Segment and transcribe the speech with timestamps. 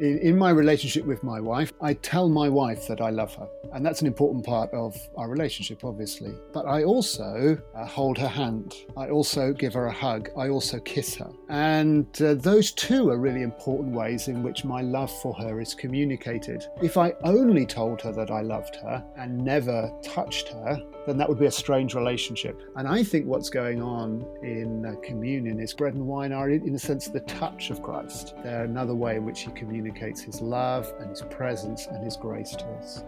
[0.00, 3.48] In, in, my relationship with my wife, I tell my wife that I love her.
[3.72, 6.32] And that's an important part of our relationship, obviously.
[6.52, 8.74] But I also uh, hold her hand.
[8.96, 10.30] I also give her a hug.
[10.36, 11.30] I also kiss her.
[11.48, 15.74] And uh, those two are really important ways in which my love for her is
[15.74, 16.64] communicated.
[16.80, 21.28] If I only told her that I loved her and never touched her, then that
[21.28, 22.60] would be a strange relationship.
[22.76, 26.74] And I think what's going on in uh, communion is bread and wine are, in
[26.74, 28.34] a sense, the touch of Christ.
[28.44, 32.50] They're another way in which he communicates his love and his presence and his grace
[32.56, 33.04] to us.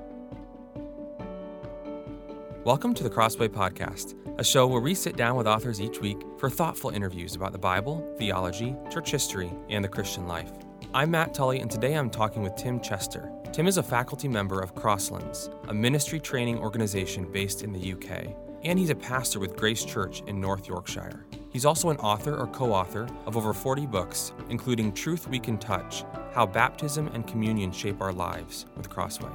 [2.64, 6.18] Welcome to the Crossway Podcast, a show where we sit down with authors each week
[6.38, 10.52] for thoughtful interviews about the Bible, theology, church history, and the Christian life.
[10.92, 13.32] I'm Matt Tully, and today I'm talking with Tim Chester.
[13.52, 18.34] Tim is a faculty member of Crosslands, a ministry training organization based in the UK,
[18.62, 21.26] and he's a pastor with Grace Church in North Yorkshire.
[21.50, 25.58] He's also an author or co author of over 40 books, including Truth We Can
[25.58, 29.32] Touch How Baptism and Communion Shape Our Lives with Crossway.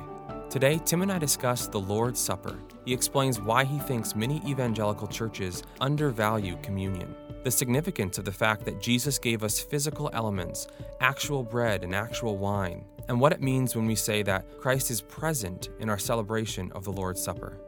[0.49, 2.57] Today, Tim and I discuss the Lord's Supper.
[2.85, 8.65] He explains why he thinks many evangelical churches undervalue communion the significance of the fact
[8.65, 10.65] that Jesus gave us physical elements,
[10.99, 15.01] actual bread and actual wine, and what it means when we say that Christ is
[15.01, 17.59] present in our celebration of the Lord's Supper.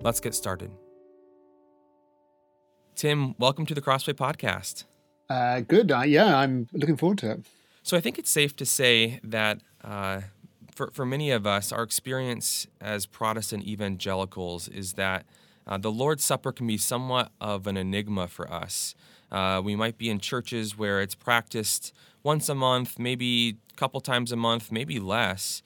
[0.00, 0.72] Let's get started.
[2.94, 4.84] Tim, welcome to the Crossway Podcast.
[5.28, 5.90] Uh, good.
[5.90, 7.46] Uh, yeah, I'm looking forward to it.
[7.82, 10.20] So I think it's safe to say that uh,
[10.74, 15.24] for, for many of us, our experience as Protestant evangelicals is that
[15.66, 18.94] uh, the Lord's Supper can be somewhat of an enigma for us.
[19.30, 24.00] Uh, we might be in churches where it's practiced once a month, maybe a couple
[24.00, 25.62] times a month, maybe less,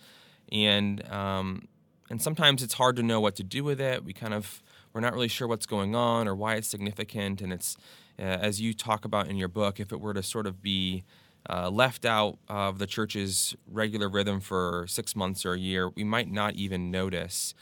[0.52, 1.66] and um,
[2.08, 4.04] and sometimes it's hard to know what to do with it.
[4.04, 4.62] We kind of
[4.96, 7.76] we're not really sure what's going on or why it's significant, and it's
[8.18, 11.04] uh, as you talk about in your book, if it were to sort of be
[11.50, 16.02] uh, left out of the church's regular rhythm for six months or a year, we
[16.02, 17.52] might not even notice.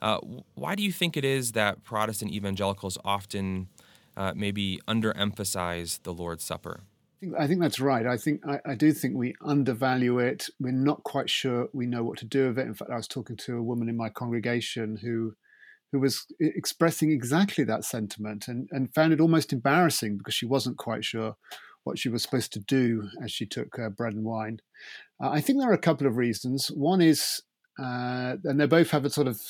[0.00, 0.18] Uh,
[0.54, 3.68] why do you think it is that Protestant evangelicals often
[4.16, 6.80] uh, maybe underemphasize the Lord's Supper?
[7.38, 8.06] I think that's right.
[8.06, 10.48] I think I, I, do think we undervalue it.
[10.58, 12.66] We're not quite sure we know what to do with it.
[12.66, 15.34] In fact, I was talking to a woman in my congregation who
[15.92, 20.76] who was expressing exactly that sentiment and, and found it almost embarrassing because she wasn't
[20.76, 21.36] quite sure
[21.84, 24.60] what she was supposed to do as she took uh, bread and wine.
[25.22, 26.68] Uh, I think there are a couple of reasons.
[26.68, 27.42] One is,
[27.78, 29.40] uh, and they both have a sort of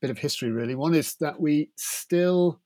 [0.00, 0.74] bit of history really.
[0.74, 2.60] One is that we still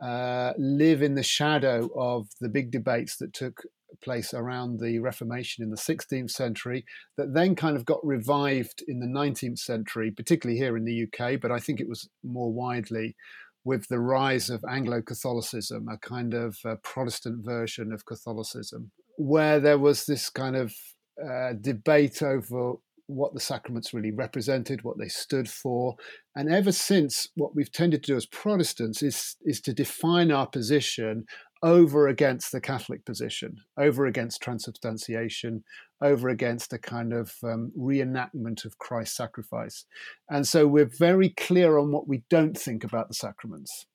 [0.00, 3.62] uh, live in the shadow of the big debates that took
[4.02, 6.84] place around the Reformation in the 16th century,
[7.16, 11.40] that then kind of got revived in the 19th century, particularly here in the UK,
[11.40, 13.16] but I think it was more widely
[13.64, 19.58] with the rise of Anglo Catholicism, a kind of uh, Protestant version of Catholicism, where
[19.58, 20.74] there was this kind of
[21.22, 22.74] uh, debate over
[23.06, 25.94] what the sacraments really represented, what they stood for.
[26.34, 30.46] And ever since, what we've tended to do as Protestants is, is to define our
[30.46, 31.24] position
[31.64, 35.64] over against the Catholic position, over against transubstantiation,
[36.02, 39.86] over against a kind of um, reenactment of Christ's sacrifice.
[40.28, 43.86] And so we're very clear on what we don't think about the sacraments.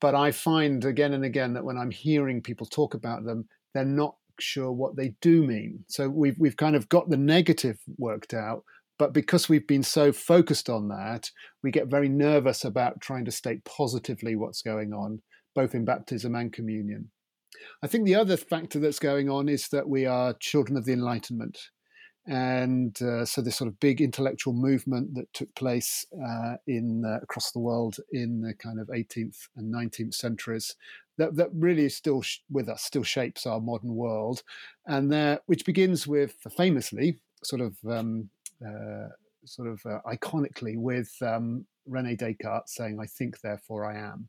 [0.00, 3.84] But I find again and again that when I'm hearing people talk about them, they're
[3.84, 5.84] not sure what they do mean.
[5.88, 8.62] So we've we've kind of got the negative worked out,
[8.98, 11.30] but because we've been so focused on that,
[11.64, 15.20] we get very nervous about trying to state positively what's going on,
[15.54, 17.10] both in baptism and communion.
[17.82, 20.92] I think the other factor that's going on is that we are children of the
[20.92, 21.58] Enlightenment.
[22.24, 27.18] And uh, so, this sort of big intellectual movement that took place uh, in uh,
[27.20, 30.76] across the world in the kind of 18th and 19th centuries
[31.18, 34.42] that, that really is still sh- with us, still shapes our modern world,
[34.86, 38.30] and there, which begins with famously, sort of, um,
[38.64, 39.08] uh,
[39.44, 44.28] sort of uh, iconically, with um, Rene Descartes saying, "I think, therefore I am."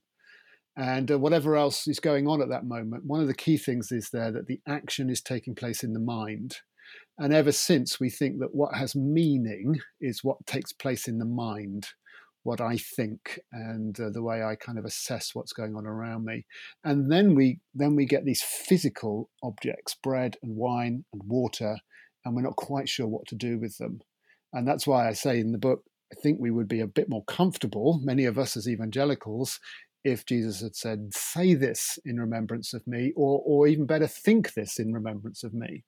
[0.76, 3.92] And uh, whatever else is going on at that moment, one of the key things
[3.92, 6.58] is there that the action is taking place in the mind.
[7.18, 11.25] And ever since, we think that what has meaning is what takes place in the
[11.25, 11.90] mind
[12.44, 16.25] what I think and uh, the way I kind of assess what's going on around
[16.25, 16.46] me.
[16.84, 21.78] And then we then we get these physical objects, bread and wine and water,
[22.24, 24.02] and we're not quite sure what to do with them.
[24.52, 27.10] And that's why I say in the book, I think we would be a bit
[27.10, 29.60] more comfortable, many of us as evangelicals,
[30.04, 34.54] if Jesus had said, "Say this in remembrance of me," or or even better, think
[34.54, 35.84] this in remembrance of me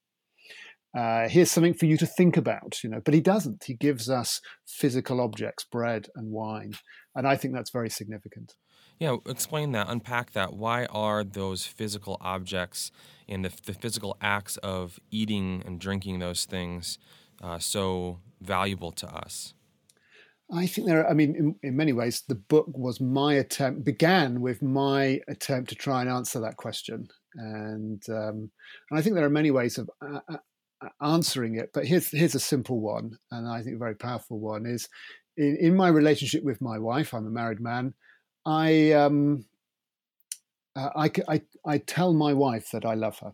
[0.96, 3.02] uh, here's something for you to think about, you know.
[3.04, 3.66] But he doesn't.
[3.66, 6.74] He gives us physical objects, bread and wine,
[7.14, 8.56] and I think that's very significant.
[8.98, 10.54] Yeah, explain that, unpack that.
[10.54, 12.92] Why are those physical objects
[13.28, 16.98] and the, the physical acts of eating and drinking those things
[17.44, 19.54] uh, so valuable to us?
[20.52, 21.04] I think there.
[21.04, 23.84] Are, I mean, in, in, many ways, the book was my attempt.
[23.84, 28.52] Began with my attempt to try and answer that question, and um,
[28.90, 31.72] and I think there are many ways of uh, uh, answering it.
[31.74, 34.88] But here's here's a simple one, and I think a very powerful one is
[35.36, 37.14] in, in my relationship with my wife.
[37.14, 37.96] I'm a married man.
[38.46, 39.46] I um,
[40.76, 43.32] uh, I, I I tell my wife that I love her,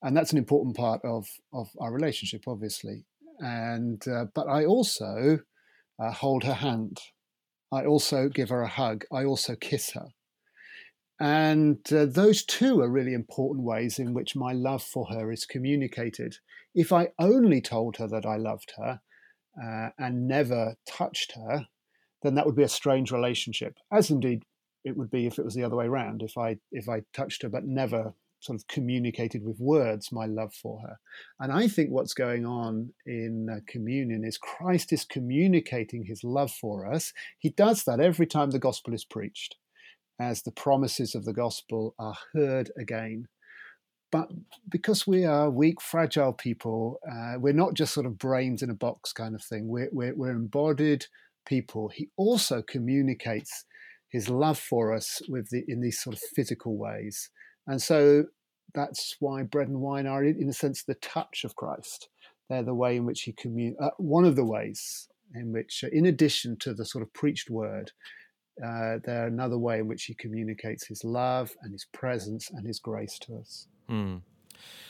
[0.00, 3.04] and that's an important part of of our relationship, obviously.
[3.40, 5.40] And uh, but I also
[6.02, 6.98] uh, hold her hand.
[7.70, 9.04] I also give her a hug.
[9.12, 10.08] I also kiss her.
[11.20, 15.46] And uh, those two are really important ways in which my love for her is
[15.46, 16.36] communicated.
[16.74, 19.00] If I only told her that I loved her
[19.62, 21.66] uh, and never touched her,
[22.22, 24.42] then that would be a strange relationship, as indeed
[24.84, 26.22] it would be if it was the other way around.
[26.22, 30.52] If I if I touched her but never sort of communicated with words my love
[30.52, 30.98] for her.
[31.40, 36.50] And I think what's going on in uh, communion is Christ is communicating his love
[36.50, 37.12] for us.
[37.38, 39.56] He does that every time the gospel is preached,
[40.20, 43.28] as the promises of the gospel are heard again.
[44.10, 44.28] But
[44.68, 48.74] because we are weak, fragile people, uh, we're not just sort of brains in a
[48.74, 49.68] box kind of thing.
[49.68, 51.06] We're, we're, we're embodied
[51.46, 51.88] people.
[51.88, 53.64] He also communicates
[54.10, 57.30] his love for us with the, in these sort of physical ways.
[57.66, 58.24] And so
[58.74, 62.08] that's why bread and wine are, in a sense, the touch of Christ.
[62.48, 63.76] They're the way in which he commun.
[63.80, 67.50] Uh, one of the ways in which, uh, in addition to the sort of preached
[67.50, 67.92] word,
[68.62, 72.78] uh, they're another way in which he communicates his love and his presence and his
[72.78, 73.66] grace to us.
[73.88, 74.16] Hmm.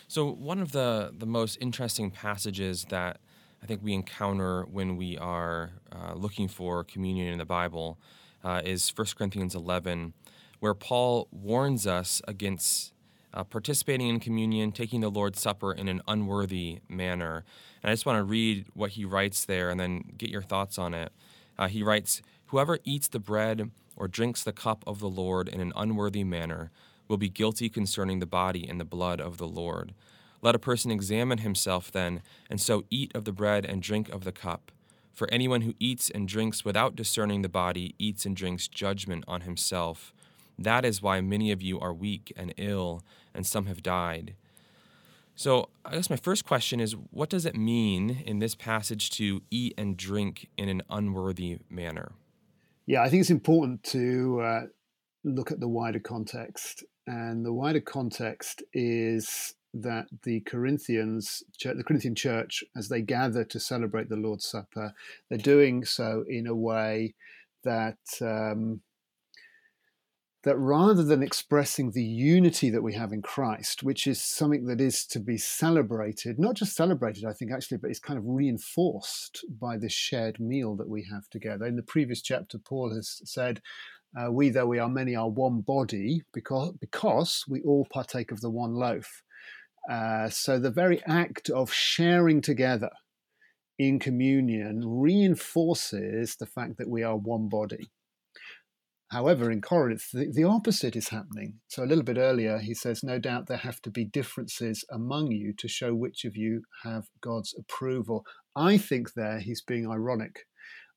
[0.09, 3.21] So, one of the, the most interesting passages that
[3.63, 7.99] I think we encounter when we are uh, looking for communion in the Bible
[8.43, 10.15] uh, is 1 Corinthians 11,
[10.63, 12.93] where Paul warns us against
[13.35, 17.45] uh, participating in communion, taking the Lord's Supper in an unworthy manner.
[17.83, 20.79] And I just want to read what he writes there and then get your thoughts
[20.79, 21.11] on it.
[21.59, 25.61] Uh, he writes Whoever eats the bread or drinks the cup of the Lord in
[25.61, 26.71] an unworthy manner
[27.09, 29.95] will be guilty concerning the body and the blood of the Lord.
[30.43, 34.23] Let a person examine himself then, and so eat of the bread and drink of
[34.23, 34.71] the cup.
[35.13, 39.41] For anyone who eats and drinks without discerning the body eats and drinks judgment on
[39.41, 40.15] himself.
[40.59, 43.03] That is why many of you are weak and ill,
[43.35, 44.35] and some have died.
[45.35, 49.43] So, I guess my first question is what does it mean in this passage to
[49.51, 52.13] eat and drink in an unworthy manner?
[52.87, 54.61] Yeah, I think it's important to uh,
[55.25, 56.85] look at the wider context.
[57.07, 63.59] And the wider context is that the Corinthians, the Corinthian church, as they gather to
[63.59, 64.93] celebrate the Lord's Supper,
[65.29, 67.15] they're doing so in a way
[67.65, 68.83] that um,
[70.45, 74.81] that rather than expressing the unity that we have in Christ, which is something that
[74.81, 79.45] is to be celebrated, not just celebrated, I think actually, but it's kind of reinforced
[79.61, 81.65] by this shared meal that we have together.
[81.65, 83.63] In the previous chapter, Paul has said,
[84.19, 88.41] uh, We, though we are many, are one body because, because we all partake of
[88.41, 89.23] the one loaf.
[89.89, 92.91] Uh, so the very act of sharing together
[93.79, 97.91] in communion reinforces the fact that we are one body.
[99.13, 101.61] However, in Corinth, the, the, opposite is happening.
[101.69, 105.33] So, a little bit earlier, he says, No doubt there have to be differences among
[105.33, 108.25] you to show which of you have God's approval.
[108.57, 110.47] I think there he's being ironic.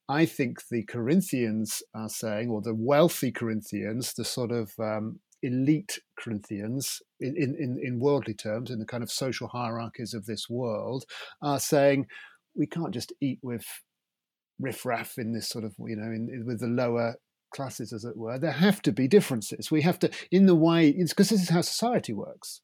[0.08, 6.00] I think the Corinthians are saying, or the wealthy Corinthians, the sort of um, elite
[6.18, 11.04] Corinthians, in, in, in worldly terms, in the kind of social hierarchies of this world,
[11.42, 12.06] are saying,
[12.56, 13.66] We can't just eat with
[14.58, 17.16] riffraff in this sort of, you know, in, in, with the lower
[17.56, 19.72] classes, as it were, there have to be differences.
[19.72, 22.62] We have to, in the way, because this is how society works.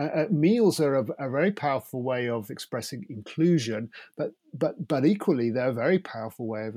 [0.00, 5.06] Uh, uh, meals are a, a, very powerful way of expressing inclusion, but but but
[5.06, 6.76] equally they're a very powerful way of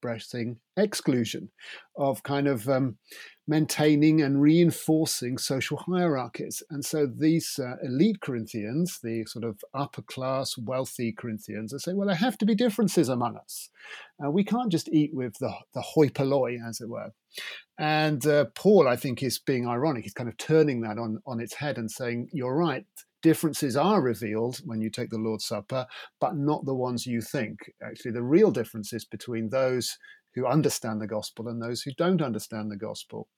[0.00, 1.50] expressing exclusion,
[1.96, 2.96] of kind of um,
[3.46, 6.62] maintaining and reinforcing social hierarchies.
[6.70, 11.98] And so these uh, elite Corinthians, the sort of upper class, wealthy Corinthians, are saying,
[11.98, 13.68] well, there have to be differences among us.
[14.24, 17.12] Uh, we can't just eat with the, the hoi polloi, as it were.
[17.78, 20.04] And uh, Paul, I think, is being ironic.
[20.04, 22.86] He's kind of turning that on, on its head and saying, you're right.
[23.22, 25.86] Differences are revealed when you take the Lord's Supper,
[26.20, 27.70] but not the ones you think.
[27.82, 29.98] Actually, the real difference is between those
[30.34, 33.28] who understand the gospel and those who don't understand the gospel.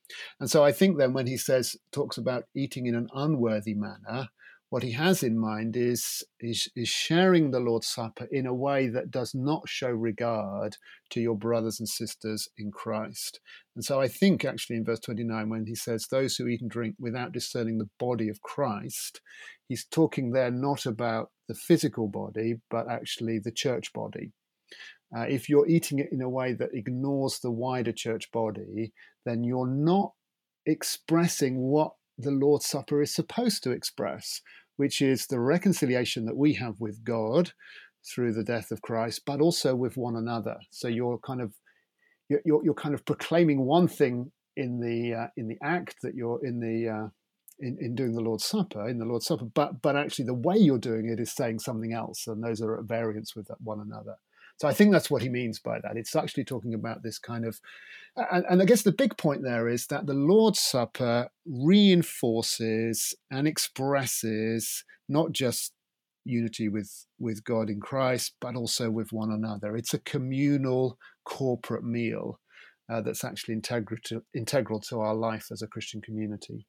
[0.40, 4.28] And so I think then when he says, talks about eating in an unworthy manner,
[4.72, 8.88] what he has in mind is, is, is sharing the Lord's Supper in a way
[8.88, 10.78] that does not show regard
[11.10, 13.38] to your brothers and sisters in Christ.
[13.76, 16.70] And so I think actually in verse 29, when he says, Those who eat and
[16.70, 19.20] drink without discerning the body of Christ,
[19.68, 24.32] he's talking there not about the physical body, but actually the church body.
[25.14, 28.94] Uh, if you're eating it in a way that ignores the wider church body,
[29.26, 30.12] then you're not
[30.64, 34.40] expressing what the Lord's Supper is supposed to express,
[34.76, 37.52] which is the reconciliation that we have with God
[38.04, 40.56] through the death of Christ, but also with one another.
[40.70, 41.52] So you're kind of
[42.28, 46.44] you're, you're kind of proclaiming one thing in the uh, in the act that you're
[46.44, 47.08] in the uh,
[47.60, 50.56] in, in doing the Lord's Supper in the Lord's Supper, but but actually the way
[50.56, 54.16] you're doing it is saying something else, and those are at variance with one another.
[54.62, 55.96] So I think that's what he means by that.
[55.96, 57.60] It's actually talking about this kind of,
[58.14, 63.48] and, and I guess the big point there is that the Lord's Supper reinforces and
[63.48, 65.72] expresses not just
[66.24, 69.74] unity with with God in Christ, but also with one another.
[69.74, 72.38] It's a communal corporate meal
[72.88, 76.68] uh, that's actually integral to, integral to our life as a Christian community.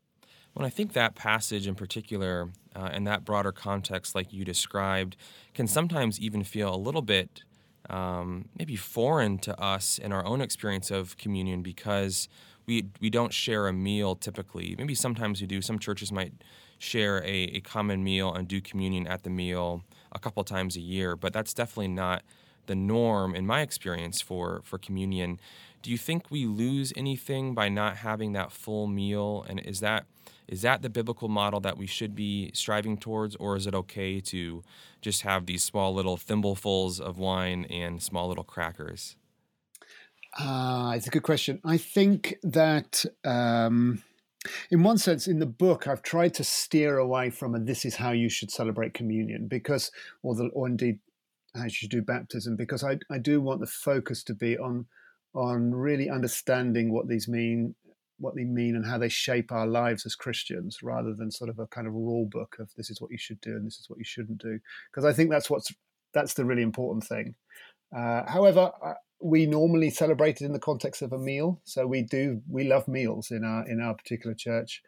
[0.55, 5.15] Well, I think that passage in particular, uh, in that broader context, like you described,
[5.53, 7.43] can sometimes even feel a little bit
[7.89, 12.29] um, maybe foreign to us in our own experience of communion because
[12.65, 14.75] we we don't share a meal typically.
[14.77, 15.61] Maybe sometimes we do.
[15.61, 16.33] Some churches might
[16.79, 20.81] share a, a common meal and do communion at the meal a couple times a
[20.81, 22.23] year, but that's definitely not
[22.65, 25.39] the norm in my experience for for communion.
[25.81, 29.45] Do you think we lose anything by not having that full meal?
[29.47, 30.05] And is that
[30.47, 34.19] is that the biblical model that we should be striving towards, or is it okay
[34.21, 34.63] to
[35.01, 39.15] just have these small little thimblefuls of wine and small little crackers?
[40.37, 41.61] Uh, it's a good question.
[41.63, 44.03] I think that, um,
[44.71, 47.95] in one sense, in the book, I've tried to steer away from a "this is
[47.95, 49.91] how you should celebrate communion" because,
[50.23, 50.99] or the, or indeed
[51.55, 54.85] how you should do baptism, because I, I do want the focus to be on
[55.35, 57.75] on really understanding what these mean
[58.19, 61.59] what they mean and how they shape our lives as Christians, rather than sort of
[61.59, 63.89] a kind of rule book of this is what you should do and this is
[63.89, 64.59] what you shouldn't do.
[64.91, 65.73] Because I think that's what's
[66.13, 67.35] that's the really important thing.
[67.95, 72.01] Uh, however, uh, we normally celebrate it in the context of a meal, so we
[72.01, 74.81] do we love meals in our in our particular church,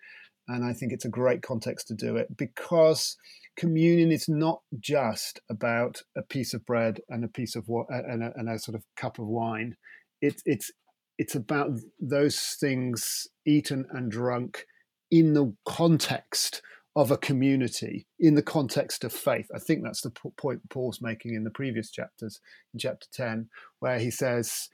[0.48, 3.18] and I think it's a great context to do it because
[3.58, 8.34] communion is not just about a piece of bread and a piece of and a,
[8.36, 9.78] and a sort of cup of wine.
[10.22, 10.72] It, it's
[11.18, 14.66] it's about those things eaten and drunk
[15.10, 16.62] in the context
[16.96, 19.48] of a community, in the context of faith.
[19.54, 22.40] I think that's the point Paul's making in the previous chapters,
[22.74, 23.50] in chapter 10,
[23.80, 24.70] where he says,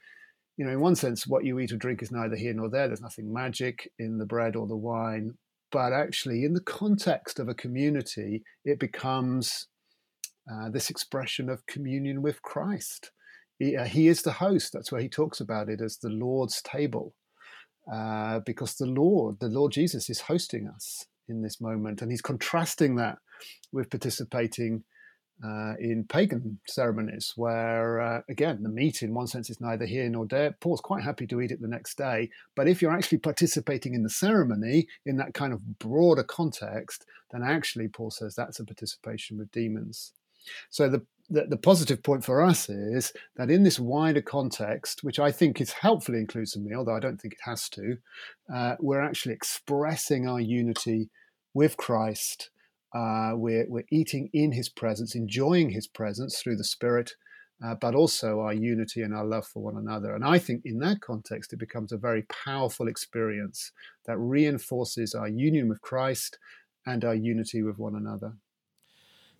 [0.56, 2.86] you know, in one sense, what you eat or drink is neither here nor there.
[2.86, 5.34] There's nothing magic in the bread or the wine.
[5.72, 9.68] But actually, in the context of a community, it becomes
[10.52, 13.10] uh, this expression of communion with Christ.
[13.58, 14.72] He, uh, he is the host.
[14.72, 17.14] That's where he talks about it as the Lord's table,
[17.92, 22.20] uh, because the Lord, the Lord Jesus, is hosting us in this moment, and he's
[22.20, 23.18] contrasting that
[23.72, 24.84] with participating
[25.44, 30.08] uh, in pagan ceremonies, where uh, again the meat, in one sense, is neither here
[30.08, 30.56] nor there.
[30.60, 34.02] Paul's quite happy to eat it the next day, but if you're actually participating in
[34.02, 39.38] the ceremony in that kind of broader context, then actually Paul says that's a participation
[39.38, 40.12] with demons.
[40.70, 45.18] So the the, the, positive point for us is that in this wider context, which
[45.18, 47.96] I think is helpfully includes me, although I don't think it has to,
[48.52, 51.08] uh, we're actually expressing our unity
[51.54, 52.50] with Christ.
[52.94, 57.14] Uh, we're, we're eating in his presence, enjoying his presence through the Spirit,
[57.64, 60.14] uh, but also our unity and our love for one another.
[60.14, 63.72] And I think in that context, it becomes a very powerful experience
[64.06, 66.38] that reinforces our union with Christ
[66.86, 68.34] and our unity with one another.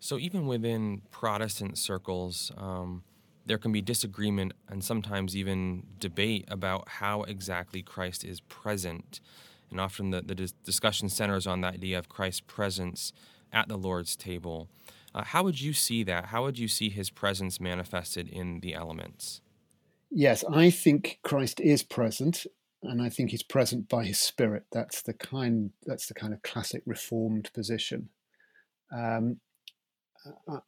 [0.01, 3.05] So even within Protestant circles, um,
[3.47, 9.21] there can be disagreement and sometimes even debate about how exactly Christ is present.
[9.71, 13.13] And often the, the dis- discussion centers on the idea of Christ's presence
[13.53, 14.69] at the Lord's table.
[15.15, 16.27] Uh, how would you see that?
[16.27, 19.41] How would you see his presence manifested in the elements?
[20.11, 22.47] Yes, I think Christ is present,
[22.83, 24.65] and I think he's present by his Spirit.
[24.73, 25.71] That's the kind.
[25.87, 28.09] That's the kind of classic Reformed position.
[28.95, 29.39] Um,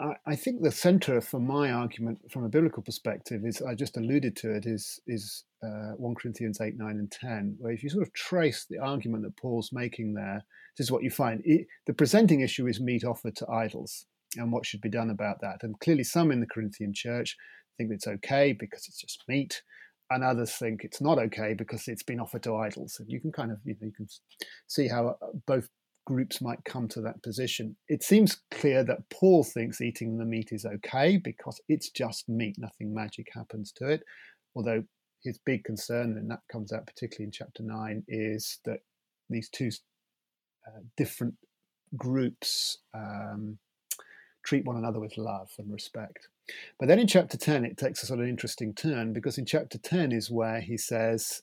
[0.00, 3.96] I, I, think the center for my argument from a biblical perspective is I just
[3.96, 7.88] alluded to it is is uh, 1 Corinthians 8, 9, and 10, where if you
[7.88, 10.44] sort of trace the argument that Paul's making there,
[10.76, 11.40] this is what you find.
[11.44, 14.06] It, the presenting issue is meat offered to idols
[14.36, 15.62] and what should be done about that.
[15.62, 17.36] And clearly, some in the Corinthian church
[17.78, 19.62] think it's okay because it's just meat,
[20.10, 22.96] and others think it's not okay because it's been offered to idols.
[22.98, 24.08] And you can kind of you, know, you can
[24.66, 25.68] see how uh, both
[26.04, 27.76] groups might come to that position.
[27.88, 32.56] It seems clear that Paul thinks eating the meat is okay because it's just meat,
[32.58, 34.02] nothing magic happens to it.
[34.54, 34.84] Although
[35.22, 38.80] his big concern, and that comes out particularly in chapter 9, is that
[39.30, 39.70] these two
[40.66, 41.34] uh, different
[41.96, 43.58] groups um,
[44.44, 46.28] treat one another with love and respect.
[46.78, 49.78] But then in chapter 10, it takes a sort of interesting turn because in chapter
[49.78, 51.42] 10 is where he says,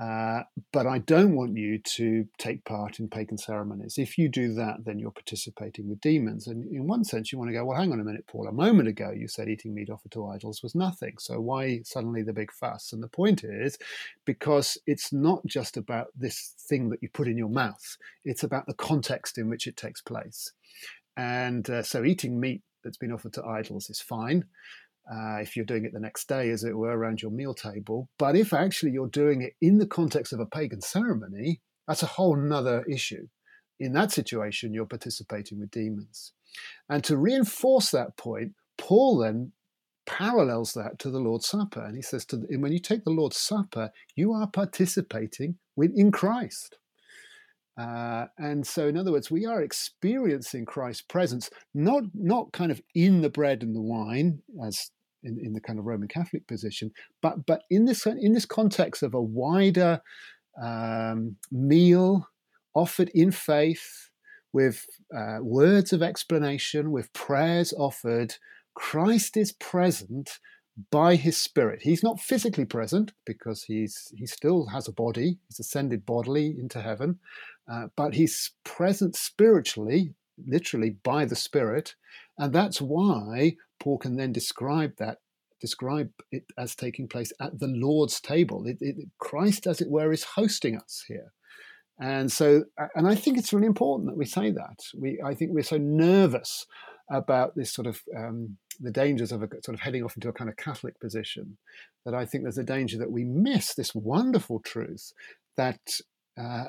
[0.00, 3.98] uh, but I don't want you to take part in pagan ceremonies.
[3.98, 6.46] If you do that, then you're participating with demons.
[6.46, 8.46] And in one sense, you want to go, well, hang on a minute, Paul.
[8.46, 11.14] A moment ago, you said eating meat offered to idols was nothing.
[11.18, 12.92] So why suddenly the big fuss?
[12.92, 13.76] And the point is
[14.24, 18.66] because it's not just about this thing that you put in your mouth, it's about
[18.66, 20.52] the context in which it takes place.
[21.16, 24.44] And uh, so eating meat that's been offered to idols is fine.
[25.10, 28.08] Uh, if you're doing it the next day, as it were, around your meal table.
[28.18, 32.06] But if actually you're doing it in the context of a pagan ceremony, that's a
[32.06, 33.26] whole nother issue.
[33.80, 36.32] In that situation, you're participating with demons.
[36.90, 39.52] And to reinforce that point, Paul then
[40.04, 41.82] parallels that to the Lord's Supper.
[41.84, 45.92] And he says, to the, when you take the Lord's Supper, you are participating with,
[45.94, 46.78] in Christ.
[47.78, 52.82] Uh, and so, in other words, we are experiencing Christ's presence, not not kind of
[52.92, 54.90] in the bread and the wine, as
[55.22, 56.90] in, in the kind of Roman Catholic position,
[57.22, 60.00] but but in this in this context of a wider
[60.60, 62.28] um, meal
[62.74, 64.10] offered in faith,
[64.52, 68.34] with uh, words of explanation, with prayers offered.
[68.74, 70.38] Christ is present
[70.90, 71.80] by his spirit.
[71.82, 75.38] He's not physically present because he's he still has a body.
[75.48, 77.18] He's ascended bodily into heaven,
[77.70, 80.14] uh, but he's present spiritually,
[80.46, 81.96] literally by the Spirit,
[82.38, 85.18] and that's why Paul can then describe that
[85.60, 88.64] describe it as taking place at the Lord's table.
[88.66, 91.32] It, it, Christ, as it were, is hosting us here.
[92.00, 94.78] And so, and I think it's really important that we say that.
[94.96, 96.64] We, I think we're so nervous
[97.10, 100.32] about this sort of um, the dangers of a sort of heading off into a
[100.32, 101.58] kind of Catholic position
[102.04, 105.12] that I think there's a danger that we miss this wonderful truth
[105.56, 105.80] that
[106.40, 106.66] uh,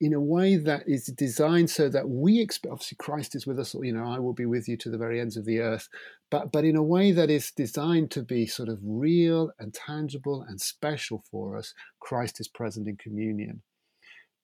[0.00, 3.74] in a way that is designed so that we expect obviously christ is with us
[3.82, 5.88] you know i will be with you to the very ends of the earth
[6.30, 10.44] but but in a way that is designed to be sort of real and tangible
[10.48, 13.62] and special for us christ is present in communion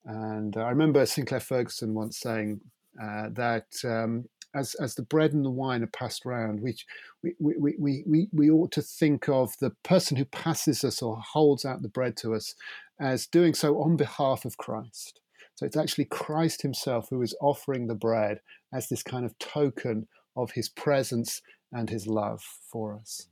[0.05, 2.61] and i remember sinclair ferguson once saying
[3.03, 6.77] uh, that um, as, as the bread and the wine are passed round, we,
[7.23, 11.17] we, we, we, we, we ought to think of the person who passes us or
[11.17, 12.55] holds out the bread to us
[13.01, 15.21] as doing so on behalf of Christ.
[15.55, 18.41] So it's actually Christ himself who is offering the bread
[18.73, 23.29] as this kind of token of his presence and his love for us.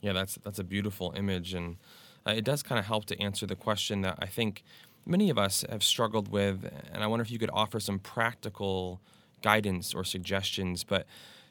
[0.00, 1.76] Yeah, that's that's a beautiful image, and
[2.26, 4.62] uh, it does kind of help to answer the question that I think
[5.04, 6.70] many of us have struggled with.
[6.92, 9.00] And I wonder if you could offer some practical
[9.42, 10.84] guidance or suggestions.
[10.84, 11.06] But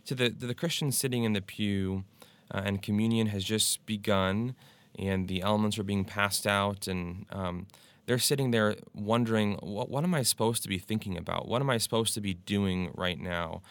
[0.06, 2.06] to the to the Christian sitting in the pew,
[2.52, 4.56] uh, and communion has just begun,
[4.98, 7.68] and the elements are being passed out, and um,
[8.06, 11.48] they're sitting there wondering, what, what am I supposed to be thinking about?
[11.48, 13.62] What am I supposed to be doing right now?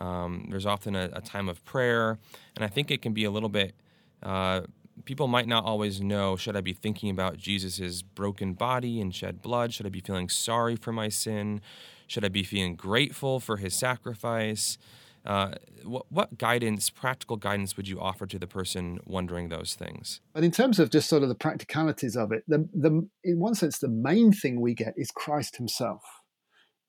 [0.00, 2.18] Um, there's often a, a, time of prayer,
[2.54, 3.74] and I think it can be a little bit.
[4.22, 4.62] Uh,
[5.06, 9.40] people might not always know should I be thinking about Jesus' broken body and shed
[9.40, 9.72] blood?
[9.72, 11.62] Should I be feeling sorry for my sin?
[12.06, 14.76] Should I be feeling grateful for his sacrifice?
[15.26, 15.52] Uh,
[15.84, 20.20] what, what guidance, practical guidance, would you offer to the person wondering those things?
[20.32, 23.54] But in terms of just sort of the practicalities of it, the, the, in one
[23.54, 26.02] sense, the main thing we get is Christ Himself.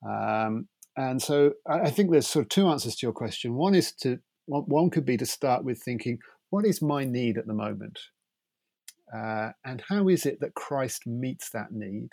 [0.08, 3.56] Um, and so I think there's sort of two answers to your question.
[3.56, 6.20] One is to one could be to start with thinking,
[6.50, 8.00] what is my need at the moment?
[9.14, 12.10] Uh, and how is it that Christ meets that need?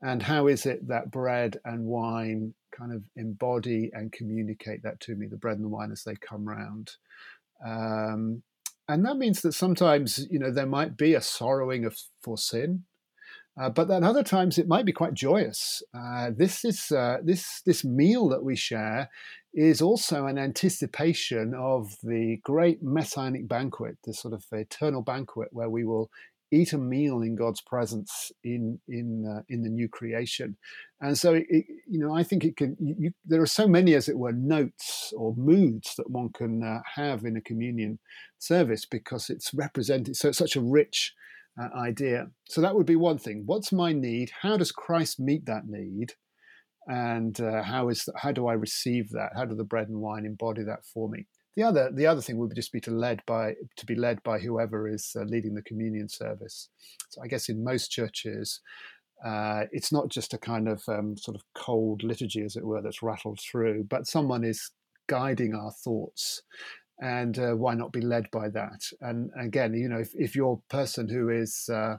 [0.00, 5.14] And how is it that bread and wine kind of embody and communicate that to
[5.14, 6.92] me, the bread and the wine as they come round.
[7.64, 8.42] Um,
[8.88, 12.84] and that means that sometimes, you know, there might be a sorrowing of, for sin,
[13.60, 15.82] uh, but then other times it might be quite joyous.
[15.94, 19.10] Uh, this is uh, this this meal that we share
[19.52, 25.68] is also an anticipation of the great messianic banquet, this sort of eternal banquet where
[25.68, 26.10] we will
[26.52, 30.56] eat a meal in God's presence in in uh, in the new creation,
[31.00, 31.46] and so it,
[31.88, 32.76] you know I think it can.
[32.78, 36.80] You, there are so many, as it were, notes or moods that one can uh,
[36.94, 37.98] have in a communion
[38.38, 40.16] service because it's represented.
[40.16, 41.12] So it's such a rich
[41.60, 42.28] uh, idea.
[42.48, 43.42] So that would be one thing.
[43.46, 44.30] What's my need?
[44.42, 46.14] How does Christ meet that need?
[46.86, 49.30] And uh, how is how do I receive that?
[49.34, 51.26] How do the bread and wine embody that for me?
[51.56, 54.38] The other, the other thing would just be to led by to be led by
[54.38, 56.68] whoever is uh, leading the communion service.
[57.10, 58.60] So I guess in most churches,
[59.24, 62.82] Uh, it's not just a kind of um, sort of cold liturgy, as it were,
[62.82, 64.72] that's rattled through, but someone is
[65.06, 66.42] guiding our thoughts.
[66.98, 68.80] And uh, why not be led by that?
[69.00, 71.98] And again, you know, if, if you're a person who is uh,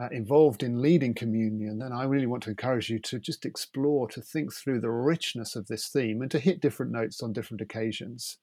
[0.00, 4.08] uh, involved in leading communion, then I really want to encourage you to just explore,
[4.08, 7.60] to think through the richness of this theme and to hit different notes on different
[7.60, 8.38] occasions.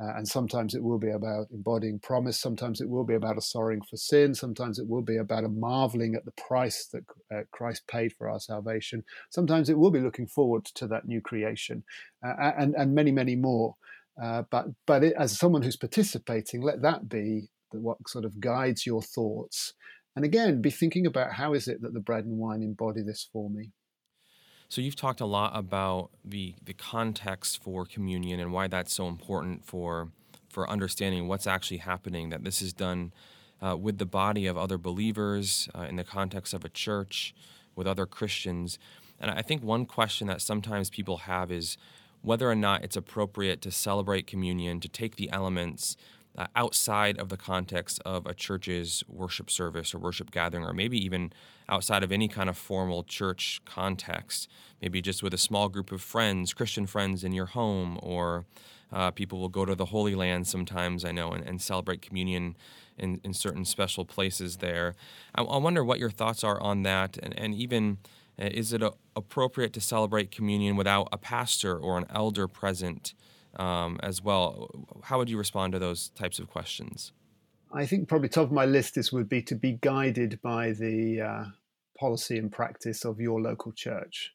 [0.00, 2.38] Uh, and sometimes it will be about embodying promise.
[2.38, 4.32] Sometimes it will be about a sorrowing for sin.
[4.32, 8.30] Sometimes it will be about a marveling at the price that uh, Christ paid for
[8.30, 9.02] our salvation.
[9.30, 11.82] Sometimes it will be looking forward to that new creation,
[12.24, 13.74] uh, and and many many more.
[14.22, 18.86] Uh, but but it, as someone who's participating, let that be what sort of guides
[18.86, 19.74] your thoughts.
[20.18, 23.28] And again, be thinking about how is it that the bread and wine embody this
[23.32, 23.70] for me.
[24.68, 29.06] So you've talked a lot about the the context for communion and why that's so
[29.06, 30.10] important for
[30.48, 32.30] for understanding what's actually happening.
[32.30, 33.12] That this is done
[33.64, 37.32] uh, with the body of other believers uh, in the context of a church
[37.76, 38.76] with other Christians.
[39.20, 41.76] And I think one question that sometimes people have is
[42.22, 45.96] whether or not it's appropriate to celebrate communion, to take the elements
[46.38, 50.96] uh, outside of the context of a church's worship service or worship gathering, or maybe
[51.04, 51.32] even
[51.68, 54.48] outside of any kind of formal church context.
[54.80, 58.44] Maybe just with a small group of friends, Christian friends in your home, or
[58.92, 62.56] uh, people will go to the Holy Land sometimes, I know, and, and celebrate communion
[62.96, 64.94] in, in certain special places there.
[65.34, 67.98] I, I wonder what your thoughts are on that, and, and even
[68.40, 73.12] uh, is it a, appropriate to celebrate communion without a pastor or an elder present?
[73.58, 74.70] Um, as well.
[75.02, 77.12] How would you respond to those types of questions?
[77.72, 81.20] I think probably top of my list is would be to be guided by the
[81.20, 81.44] uh,
[81.98, 84.32] policy and practice of your local church.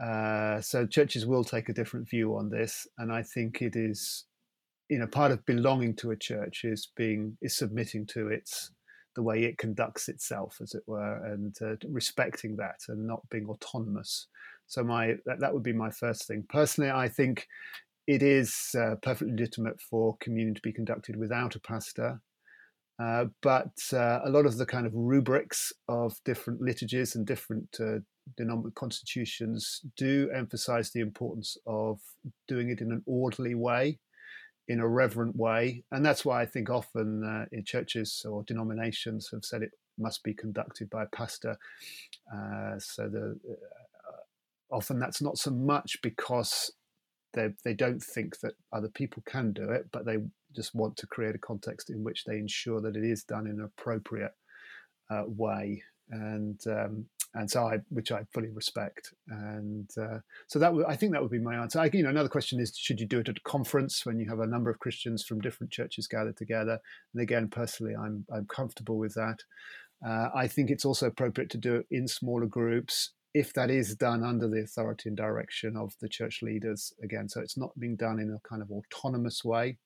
[0.00, 4.24] Uh, so churches will take a different view on this, and I think it is,
[4.88, 8.72] you know, part of belonging to a church is being is submitting to its
[9.16, 13.46] the way it conducts itself, as it were, and uh, respecting that and not being
[13.48, 14.26] autonomous.
[14.66, 16.44] So my that, that would be my first thing.
[16.48, 17.48] Personally, I think
[18.10, 22.20] it is uh, perfectly legitimate for communion to be conducted without a pastor.
[23.00, 27.68] Uh, but uh, a lot of the kind of rubrics of different liturgies and different
[27.78, 28.00] uh,
[28.36, 32.00] denominational constitutions do emphasize the importance of
[32.48, 34.00] doing it in an orderly way,
[34.66, 35.84] in a reverent way.
[35.92, 40.24] And that's why I think often uh, in churches or denominations have said it must
[40.24, 41.56] be conducted by a pastor.
[42.34, 43.38] Uh, so the,
[44.72, 46.72] often that's not so much because
[47.32, 50.18] they they don't think that other people can do it, but they
[50.54, 53.60] just want to create a context in which they ensure that it is done in
[53.60, 54.32] an appropriate
[55.10, 60.72] uh, way, and um, and so I, which I fully respect, and uh, so that
[60.88, 61.78] I think that would be my answer.
[61.78, 64.28] I, you know, another question is, should you do it at a conference when you
[64.28, 66.78] have a number of Christians from different churches gathered together?
[67.14, 69.38] And again, personally, I'm I'm comfortable with that.
[70.04, 73.94] Uh, I think it's also appropriate to do it in smaller groups if that is
[73.94, 77.96] done under the authority and direction of the church leaders again so it's not being
[77.96, 79.76] done in a kind of autonomous way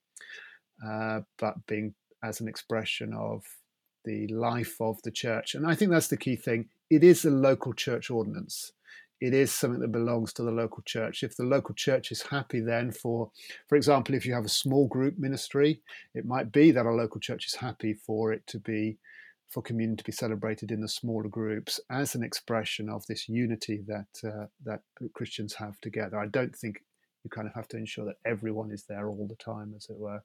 [0.85, 3.45] uh, but being as an expression of
[4.05, 5.55] the life of the church.
[5.55, 6.69] And i think that's the key thing.
[6.91, 8.73] It is a local church ordinance.
[9.21, 11.23] It is something that belongs to the local church.
[11.23, 13.31] If the local church is happy then for
[13.69, 15.81] for example if you have a small group ministry
[16.15, 18.99] it might be that a local church is happy for it to be
[19.49, 23.83] for communion to be celebrated in the smaller groups as an expression of this unity
[23.87, 24.81] that uh, that
[25.15, 26.19] Christians have together.
[26.19, 26.83] I don't think
[27.23, 29.97] you kind of have to ensure that everyone is there all the time, as it
[29.97, 30.23] were.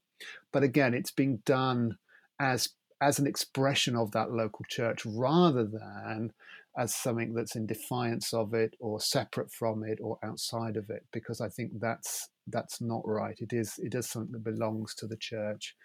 [0.51, 1.97] But again, it's being done
[2.39, 2.69] as
[3.01, 6.33] as an expression of that local church rather than
[6.77, 11.05] as something that's in defiance of it or separate from it or outside of it
[11.11, 13.37] because i think that's that's not right.
[13.39, 15.75] It is it is something that belongs to the church.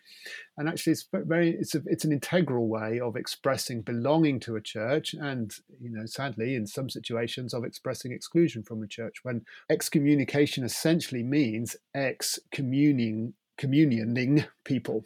[0.57, 4.61] And actually it's very it's a, it's an integral way of expressing belonging to a
[4.61, 9.43] church and you know sadly in some situations of expressing exclusion from a church when
[9.71, 15.05] excommunication essentially means excommuning communioning people.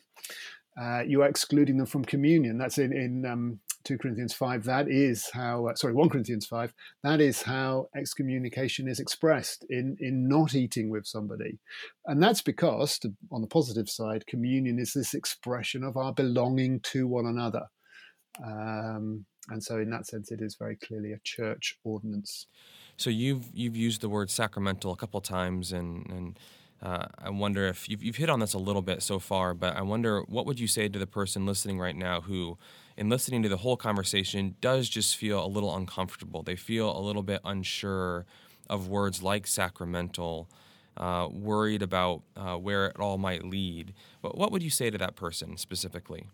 [0.81, 2.57] Uh, you are excluding them from communion.
[2.57, 4.65] That's in, in um, 2 Corinthians 5.
[4.65, 6.73] That is how, uh, sorry, 1 Corinthians 5,
[7.05, 11.59] that is how excommunication is expressed in, in not eating with somebody.
[12.07, 16.81] And that's because, to, on the positive side, communion is this expression of our belonging
[16.81, 17.67] to one another.
[18.45, 22.47] Um, and so, in that sense, it is very clearly a church ordinance.
[22.99, 26.39] So you've you've used the word sacramental a couple times, and and
[26.83, 29.77] uh, I wonder if you've, you've hit on this a little bit so far, but
[29.77, 32.57] I wonder what would you say to the person listening right now who,
[32.99, 36.43] in listening to the whole conversation, does just feel a little uncomfortable?
[36.43, 38.27] They feel a little bit unsure
[38.69, 40.51] of words like sacramental,
[40.97, 43.95] uh, worried about uh, where it all might lead.
[44.21, 46.27] But what would you say to that person specifically?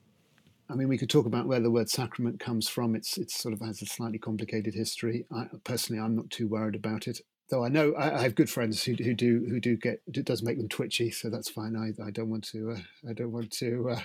[0.70, 2.96] I mean, we could talk about where the word sacrament comes from.
[2.96, 5.26] It's it's sort of has a slightly complicated history.
[5.30, 7.20] I, personally, I'm not too worried about it.
[7.50, 10.24] Though I know I, I have good friends who, who do who do get it
[10.24, 11.76] does make them twitchy, so that's fine.
[11.76, 14.00] I, I don't want to uh, I don't want to uh,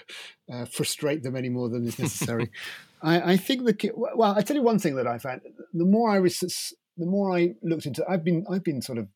[0.53, 2.51] uh, frustrate them any more than is necessary.
[3.01, 5.41] I, I think the well, I tell you one thing that I found:
[5.73, 6.39] the more I was,
[6.97, 9.07] the more I looked into, I've been I've been sort of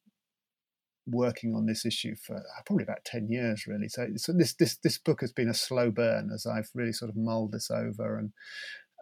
[1.06, 4.78] working on this issue for uh, probably about 10 years really so, so this this
[4.78, 8.18] this book has been a slow burn as i've really sort of mulled this over
[8.18, 8.32] and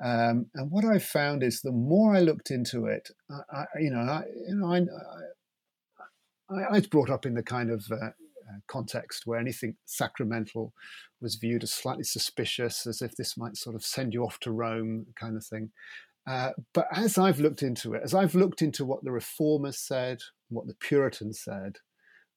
[0.03, 3.89] um, and what i found is the more i looked into it I, I you
[3.89, 4.73] know i you know
[6.49, 8.11] I, I, was brought up in the kind of uh,
[8.51, 10.73] uh, context where anything sacramental
[11.21, 14.51] was viewed as slightly suspicious as if this might sort of send you off to
[14.51, 15.71] rome kind of thing.
[16.27, 20.19] Uh, but as I've looked into it, as I've looked into what the reformers said,
[20.49, 21.77] what the Puritans said,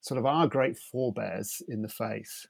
[0.00, 2.46] sort of our great forebears in the faith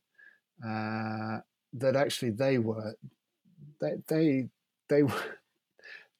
[0.65, 1.39] uh,
[1.73, 2.95] that actually they were
[3.81, 4.49] they they
[4.89, 5.03] they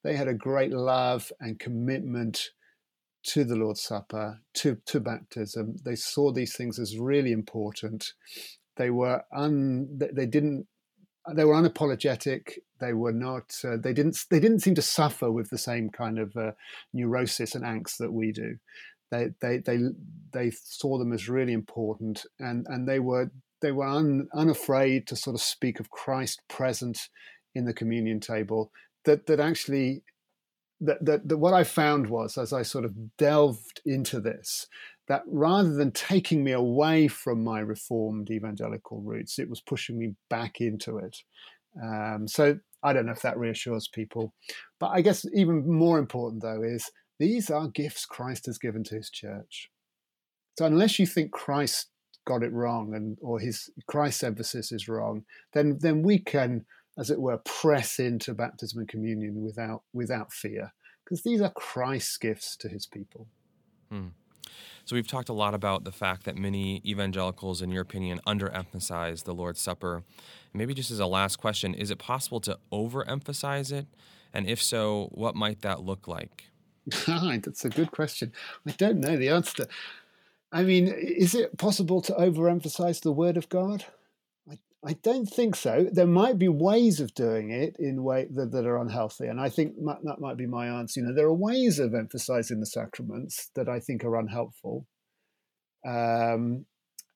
[0.03, 2.51] they had a great love and commitment
[3.23, 5.77] to the Lord's Supper, to to baptism.
[5.83, 8.13] They saw these things as really important.
[8.77, 10.67] They were un they didn't
[11.33, 12.59] they were unapologetic.
[12.79, 13.55] They were not.
[13.63, 14.17] Uh, they didn't.
[14.29, 16.51] They didn't seem to suffer with the same kind of uh,
[16.93, 18.57] neurosis and angst that we do
[19.11, 19.79] they they they
[20.31, 25.15] they saw them as really important, and and they were they were un, unafraid to
[25.15, 27.09] sort of speak of Christ present
[27.55, 28.71] in the communion table.
[29.05, 30.03] That that actually
[30.81, 34.67] that, that, that what I found was as I sort of delved into this,
[35.07, 40.15] that rather than taking me away from my reformed evangelical roots, it was pushing me
[40.29, 41.17] back into it.
[41.81, 44.33] Um, so I don't know if that reassures people,
[44.79, 48.95] but I guess even more important though is these are gifts Christ has given to
[48.95, 49.69] his church.
[50.57, 51.87] So unless you think Christ
[52.25, 56.65] got it wrong and or his Christ's emphasis is wrong, then then we can,
[56.97, 60.73] as it were, press into baptism and communion without without fear.
[61.03, 63.27] Because these are Christ's gifts to his people.
[63.89, 64.07] Hmm.
[64.85, 69.23] So we've talked a lot about the fact that many evangelicals, in your opinion, underemphasize
[69.23, 70.03] the Lord's Supper.
[70.53, 73.87] Maybe just as a last question, is it possible to overemphasize it?
[74.31, 76.45] And if so, what might that look like?
[77.07, 78.31] That's a good question.
[78.67, 79.65] I don't know the answer.
[80.51, 83.85] I mean, is it possible to overemphasize the word of God?
[84.85, 85.87] I, don't think so.
[85.91, 89.49] There might be ways of doing it in way that, that are unhealthy, and I
[89.49, 90.99] think that might be my answer.
[90.99, 94.87] You know, there are ways of emphasizing the sacraments that I think are unhelpful.
[95.85, 96.65] Um,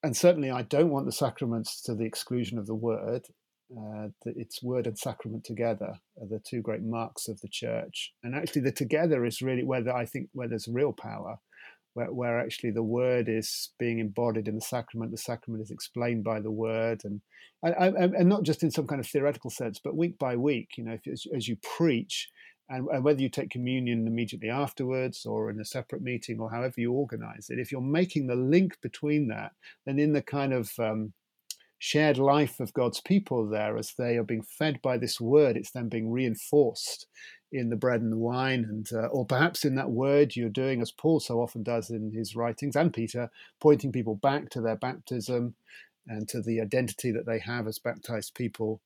[0.04, 3.28] and certainly, I don't want the sacraments to the exclusion of the word
[3.78, 8.14] uh, it's word and sacrament together are the two great marks of the church.
[8.24, 11.38] And actually, the together is really where the, I think where there's real power,
[12.00, 15.12] where, where actually the word is being embodied in the sacrament.
[15.12, 17.22] The sacrament is explained by the word, and
[17.62, 20.70] and, and not just in some kind of theoretical sense, but week by week.
[20.78, 22.30] You know, if, as, as you preach,
[22.70, 26.76] and, and, whether you take communion immediately afterwards or in a separate meeting or however
[26.78, 29.52] you organize it, if you're making the link between that,
[29.86, 31.12] then in the kind of um,
[31.80, 35.58] shared life of God's people there as they are being fed by this word.
[35.58, 37.08] It's then being reinforced
[37.52, 40.82] in the bread and the wine, and uh, or perhaps in that word you're doing
[40.82, 44.76] as Paul so often does in his writings, and Peter, pointing people back to their
[44.76, 45.56] baptism
[46.08, 48.82] and to the identity that they have as baptized people.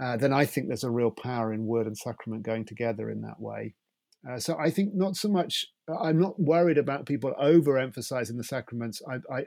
[0.00, 3.22] Uh, then I think there's a real power in word and sacrament going together in
[3.22, 3.74] that way.
[4.28, 5.66] Uh, so I think not so much.
[5.88, 9.02] I'm not worried about people overemphasizing the sacraments.
[9.08, 9.44] I, I, I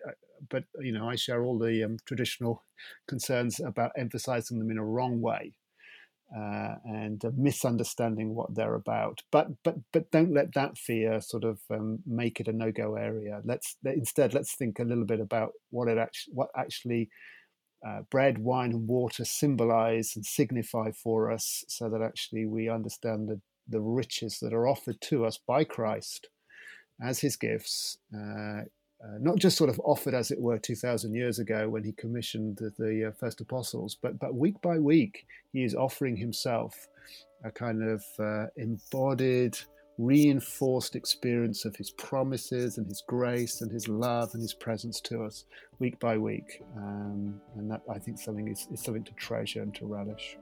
[0.50, 2.64] but you know, I share all the um, traditional
[3.08, 5.54] concerns about emphasizing them in a wrong way
[6.36, 9.24] uh, and uh, misunderstanding what they're about.
[9.32, 13.42] But but but don't let that fear sort of um, make it a no-go area.
[13.44, 17.10] Let's instead let's think a little bit about what it actually what actually.
[17.88, 23.30] Uh, bread, wine, and water symbolize and signify for us so that actually we understand
[23.30, 26.30] the the riches that are offered to us by Christ
[27.02, 28.62] as his gifts, uh,
[29.04, 32.58] uh, not just sort of offered as it were 2,000 years ago when he commissioned
[32.58, 36.88] the, the uh, first apostles, but, but week by week he is offering himself
[37.44, 39.58] a kind of uh, embodied,
[40.00, 45.24] reinforced experience of his promises and his grace and his love and his presence to
[45.24, 45.46] us
[45.80, 46.64] week by week.
[46.76, 50.38] Um, and that I think something is, is something to treasure and to relish.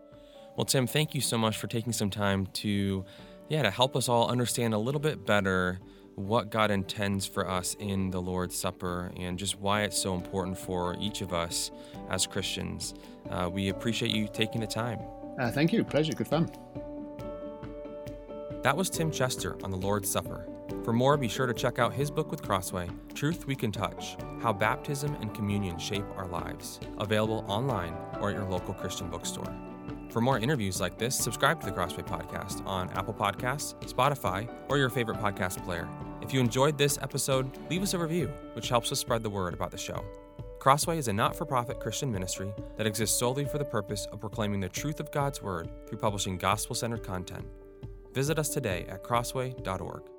[0.56, 3.04] Well, Tim, thank you so much for taking some time to,
[3.50, 5.80] yeah, to help us all understand a little bit better
[6.16, 10.58] what God intends for us in the Lord's Supper and just why it's so important
[10.58, 11.72] for each of us
[12.10, 12.94] as Christians.
[13.30, 15.00] Uh, we appreciate you taking the time.
[15.38, 15.84] Uh, thank you.
[15.84, 16.14] Pleasure.
[16.14, 16.50] Good fun.
[18.64, 20.48] That was Tim Chester on the Lord's Supper.
[20.86, 24.16] For more, be sure to check out his book with Crossway, Truth We Can Touch
[24.42, 29.54] How Baptism and Communion Shape Our Lives, available online or at your local Christian bookstore.
[30.16, 34.78] For more interviews like this, subscribe to the Crossway Podcast on Apple Podcasts, Spotify, or
[34.78, 35.90] your favorite podcast player.
[36.22, 39.54] If you enjoyed this episode, leave us a review, which helps us spread the word
[39.54, 40.06] about the show.
[40.60, 44.22] Crossway is a not for profit Christian ministry that exists solely for the purpose of
[44.22, 47.46] proclaiming the truth of God's Word through publishing gospel centered content.
[48.14, 50.15] Visit us today at crossway.org.